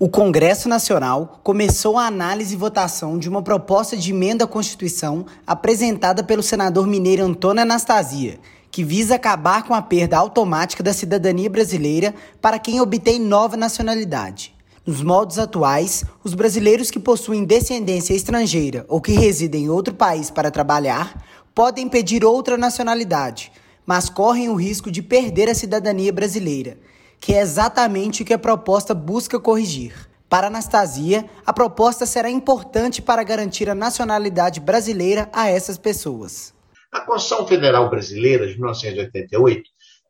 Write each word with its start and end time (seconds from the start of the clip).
O 0.00 0.08
Congresso 0.08 0.68
Nacional 0.68 1.40
começou 1.42 1.98
a 1.98 2.06
análise 2.06 2.54
e 2.54 2.56
votação 2.56 3.18
de 3.18 3.28
uma 3.28 3.42
proposta 3.42 3.96
de 3.96 4.12
emenda 4.12 4.44
à 4.44 4.46
Constituição 4.46 5.26
apresentada 5.44 6.22
pelo 6.22 6.40
senador 6.40 6.86
mineiro 6.86 7.24
Antônio 7.24 7.62
Anastasia, 7.62 8.38
que 8.70 8.84
visa 8.84 9.16
acabar 9.16 9.64
com 9.64 9.74
a 9.74 9.82
perda 9.82 10.16
automática 10.16 10.84
da 10.84 10.92
cidadania 10.92 11.50
brasileira 11.50 12.14
para 12.40 12.60
quem 12.60 12.80
obtém 12.80 13.18
nova 13.18 13.56
nacionalidade. 13.56 14.54
Nos 14.86 15.02
moldes 15.02 15.36
atuais, 15.36 16.04
os 16.22 16.32
brasileiros 16.32 16.92
que 16.92 17.00
possuem 17.00 17.44
descendência 17.44 18.14
estrangeira 18.14 18.86
ou 18.88 19.00
que 19.00 19.10
residem 19.10 19.64
em 19.64 19.68
outro 19.68 19.94
país 19.94 20.30
para 20.30 20.52
trabalhar 20.52 21.26
podem 21.52 21.88
pedir 21.88 22.24
outra 22.24 22.56
nacionalidade, 22.56 23.50
mas 23.84 24.08
correm 24.08 24.48
o 24.48 24.54
risco 24.54 24.92
de 24.92 25.02
perder 25.02 25.48
a 25.48 25.56
cidadania 25.56 26.12
brasileira 26.12 26.78
que 27.20 27.34
é 27.34 27.40
exatamente 27.40 28.22
o 28.22 28.24
que 28.24 28.34
a 28.34 28.38
proposta 28.38 28.94
busca 28.94 29.38
corrigir. 29.38 30.08
Para 30.28 30.48
Anastasia, 30.48 31.24
a 31.44 31.52
proposta 31.52 32.04
será 32.04 32.28
importante 32.28 33.00
para 33.00 33.22
garantir 33.22 33.70
a 33.70 33.74
nacionalidade 33.74 34.60
brasileira 34.60 35.28
a 35.32 35.48
essas 35.48 35.78
pessoas. 35.78 36.54
A 36.92 37.00
Constituição 37.00 37.46
Federal 37.46 37.88
Brasileira 37.88 38.46
de 38.46 38.54
1988 38.54 39.62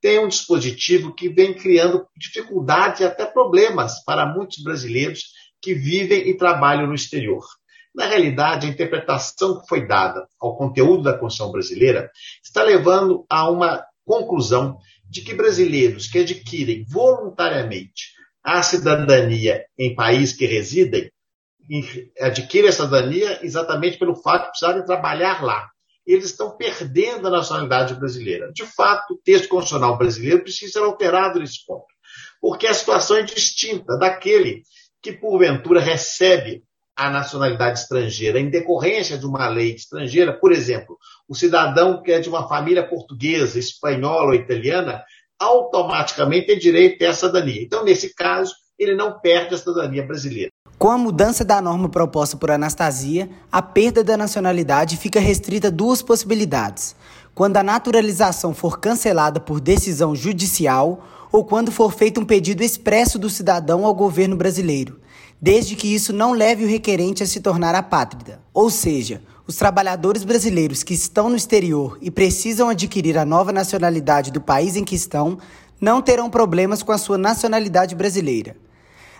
tem 0.00 0.18
um 0.18 0.28
dispositivo 0.28 1.14
que 1.14 1.28
vem 1.28 1.54
criando 1.54 2.06
dificuldades 2.16 3.00
e 3.00 3.04
até 3.04 3.26
problemas 3.26 4.04
para 4.04 4.26
muitos 4.26 4.62
brasileiros 4.62 5.24
que 5.60 5.74
vivem 5.74 6.28
e 6.28 6.36
trabalham 6.36 6.86
no 6.86 6.94
exterior. 6.94 7.44
Na 7.94 8.06
realidade, 8.06 8.66
a 8.66 8.70
interpretação 8.70 9.60
que 9.60 9.68
foi 9.68 9.86
dada 9.86 10.26
ao 10.38 10.56
conteúdo 10.56 11.02
da 11.02 11.16
Constituição 11.16 11.50
brasileira 11.50 12.10
está 12.44 12.62
levando 12.62 13.24
a 13.28 13.50
uma 13.50 13.82
conclusão 14.04 14.78
de 15.08 15.22
que 15.22 15.34
brasileiros 15.34 16.06
que 16.06 16.18
adquirem 16.18 16.84
voluntariamente 16.88 18.12
a 18.42 18.62
cidadania 18.62 19.64
em 19.78 19.94
país 19.94 20.32
que 20.32 20.46
residem, 20.46 21.10
adquirem 22.20 22.68
a 22.68 22.72
cidadania 22.72 23.44
exatamente 23.44 23.98
pelo 23.98 24.14
fato 24.14 24.44
de 24.44 24.48
precisarem 24.50 24.84
trabalhar 24.84 25.42
lá. 25.42 25.68
Eles 26.06 26.26
estão 26.26 26.56
perdendo 26.56 27.26
a 27.26 27.30
nacionalidade 27.30 27.94
brasileira. 27.94 28.52
De 28.52 28.64
fato, 28.64 29.14
o 29.14 29.18
texto 29.18 29.48
constitucional 29.48 29.98
brasileiro 29.98 30.42
precisa 30.42 30.74
ser 30.74 30.78
alterado 30.78 31.40
nesse 31.40 31.66
ponto, 31.66 31.86
porque 32.40 32.68
a 32.68 32.74
situação 32.74 33.16
é 33.16 33.22
distinta 33.22 33.98
daquele 33.98 34.62
que, 35.02 35.12
porventura, 35.12 35.80
recebe 35.80 36.62
a 36.96 37.10
nacionalidade 37.10 37.80
estrangeira 37.80 38.40
em 38.40 38.48
decorrência 38.48 39.18
de 39.18 39.26
uma 39.26 39.48
lei 39.48 39.74
estrangeira, 39.74 40.32
por 40.32 40.50
exemplo, 40.50 40.96
o 41.28 41.34
cidadão 41.34 42.02
que 42.02 42.10
é 42.10 42.18
de 42.18 42.28
uma 42.28 42.48
família 42.48 42.88
portuguesa, 42.88 43.58
espanhola 43.58 44.28
ou 44.28 44.34
italiana, 44.34 45.04
automaticamente 45.38 46.46
tem 46.46 46.58
direito 46.58 47.02
a 47.02 47.08
essa 47.08 47.26
cidadania. 47.26 47.62
Então, 47.62 47.84
nesse 47.84 48.14
caso, 48.14 48.54
ele 48.78 48.94
não 48.94 49.20
perde 49.20 49.54
a 49.54 49.58
cidadania 49.58 50.06
brasileira. 50.06 50.50
Com 50.78 50.90
a 50.90 50.98
mudança 50.98 51.42
da 51.42 51.58
norma 51.62 51.88
proposta 51.88 52.36
por 52.36 52.50
Anastasia, 52.50 53.30
a 53.50 53.62
perda 53.62 54.04
da 54.04 54.14
nacionalidade 54.14 54.98
fica 54.98 55.18
restrita 55.18 55.68
a 55.68 55.70
duas 55.70 56.02
possibilidades: 56.02 56.94
quando 57.34 57.56
a 57.56 57.62
naturalização 57.62 58.52
for 58.52 58.78
cancelada 58.78 59.40
por 59.40 59.58
decisão 59.58 60.14
judicial 60.14 61.02
ou 61.32 61.46
quando 61.46 61.72
for 61.72 61.90
feito 61.92 62.20
um 62.20 62.26
pedido 62.26 62.62
expresso 62.62 63.18
do 63.18 63.30
cidadão 63.30 63.86
ao 63.86 63.94
governo 63.94 64.36
brasileiro, 64.36 65.00
desde 65.40 65.74
que 65.74 65.94
isso 65.94 66.12
não 66.12 66.32
leve 66.32 66.64
o 66.64 66.68
requerente 66.68 67.22
a 67.22 67.26
se 67.26 67.40
tornar 67.40 67.74
apátrida. 67.74 68.42
Ou 68.52 68.68
seja, 68.68 69.22
os 69.46 69.56
trabalhadores 69.56 70.24
brasileiros 70.24 70.82
que 70.82 70.92
estão 70.92 71.30
no 71.30 71.36
exterior 71.36 71.96
e 72.02 72.10
precisam 72.10 72.68
adquirir 72.68 73.16
a 73.16 73.24
nova 73.24 73.50
nacionalidade 73.50 74.30
do 74.30 74.42
país 74.42 74.76
em 74.76 74.84
que 74.84 74.94
estão 74.94 75.38
não 75.80 76.02
terão 76.02 76.28
problemas 76.28 76.82
com 76.82 76.92
a 76.92 76.98
sua 76.98 77.16
nacionalidade 77.16 77.94
brasileira. 77.94 78.65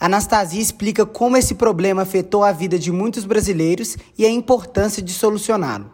Anastasia 0.00 0.62
explica 0.62 1.04
como 1.04 1.36
esse 1.36 1.54
problema 1.54 2.02
afetou 2.02 2.42
a 2.42 2.52
vida 2.52 2.78
de 2.78 2.90
muitos 2.90 3.26
brasileiros 3.26 3.98
e 4.16 4.24
a 4.24 4.30
importância 4.30 5.02
de 5.02 5.12
solucioná-lo. 5.12 5.92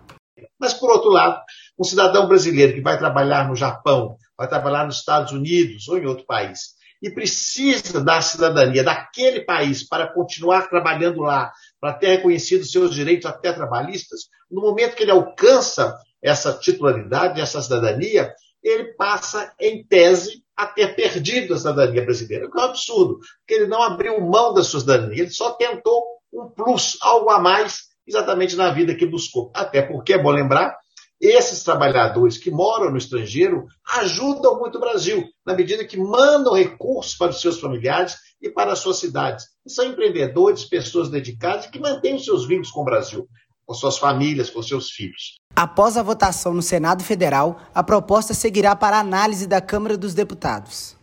Mas, 0.61 0.73
por 0.73 0.89
outro 0.93 1.11
lado, 1.11 1.43
um 1.77 1.83
cidadão 1.83 2.29
brasileiro 2.29 2.75
que 2.75 2.81
vai 2.81 2.97
trabalhar 2.97 3.49
no 3.49 3.57
Japão, 3.57 4.17
vai 4.39 4.49
trabalhar 4.49 4.87
nos 4.87 4.99
Estados 4.99 5.33
Unidos 5.33 5.89
ou 5.89 5.99
em 5.99 6.07
outro 6.07 6.25
país, 6.25 6.77
e 7.03 7.11
precisa 7.11 8.01
da 8.01 8.23
cidadania 8.23 8.85
daquele 8.85 9.41
país 9.41 9.87
para 9.87 10.07
continuar 10.07 10.71
trabalhando 10.71 11.23
lá, 11.23 11.51
para 11.81 11.93
ter 11.93 12.17
reconhecido 12.17 12.65
seus 12.65 12.95
direitos 12.95 13.27
até 13.27 13.53
trabalhistas, 13.53 14.29
no 14.49 14.63
momento 14.63 14.95
que 14.95 15.03
ele 15.03 15.11
alcança 15.11 15.93
essa 16.23 16.53
titularidade, 16.53 17.41
essa 17.41 17.61
cidadania, 17.61 18.33
ele 18.63 18.95
passa, 18.95 19.53
em 19.61 19.85
tese, 19.85 20.46
a 20.57 20.67
ter 20.67 20.95
perdido 20.95 21.55
a 21.55 21.59
cidadania 21.59 22.05
brasileira. 22.05 22.47
O 22.47 22.51
que 22.51 22.59
é 22.59 22.63
um 22.63 22.65
absurdo, 22.65 23.19
porque 23.41 23.55
ele 23.55 23.67
não 23.67 23.83
abriu 23.83 24.21
mão 24.21 24.55
da 24.55 24.65
sua 24.65 24.81
cidadania, 24.81 25.23
ele 25.23 25.31
só 25.31 25.53
tentou 25.53 26.03
um 26.33 26.49
plus, 26.49 26.97
algo 27.01 27.31
a 27.31 27.39
mais, 27.39 27.83
exatamente 28.07 28.57
na 28.57 28.71
vida 28.71 28.95
que 28.95 29.07
buscou. 29.07 29.51
Até 29.55 29.83
porque, 29.83 30.15
é 30.15 30.23
bom 30.23 30.31
lembrar, 30.31 30.77
esses 31.21 31.63
trabalhadores 31.63 32.37
que 32.37 32.51
moram 32.51 32.91
no 32.91 32.99
estrangeiro 32.99 33.67
ajudam 33.95 34.59
muito 34.59 34.77
o 34.77 34.81
Brasil, 34.81 35.25
na 35.47 35.55
medida 35.55 35.85
que 35.85 35.97
mandam 35.97 36.55
recursos 36.55 37.15
para 37.15 37.31
os 37.31 37.41
seus 37.41 37.59
familiares 37.59 38.17
e 38.41 38.51
para 38.51 38.73
as 38.73 38.81
suas 38.81 38.99
cidades. 38.99 39.47
E 39.65 39.71
são 39.71 39.87
empreendedores, 39.87 40.65
pessoas 40.65 41.09
dedicadas 41.09 41.67
que 41.67 41.79
mantêm 41.79 42.17
os 42.17 42.25
seus 42.25 42.47
vínculos 42.47 42.71
com 42.71 42.83
o 42.83 42.85
Brasil, 42.85 43.27
com 43.65 43.75
suas 43.75 43.99
famílias, 43.99 44.51
com 44.51 44.63
seus 44.63 44.91
filhos. 44.91 45.41
Após 45.59 45.97
a 45.97 46.03
votação 46.03 46.53
no 46.53 46.61
Senado 46.61 47.03
Federal, 47.03 47.59
a 47.75 47.83
proposta 47.83 48.35
seguirá 48.35 48.77
para 48.77 49.01
análise 49.01 49.47
da 49.47 49.59
Câmara 49.59 49.97
dos 49.97 50.13
Deputados. 50.13 50.95